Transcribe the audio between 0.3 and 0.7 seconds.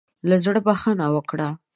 زړۀ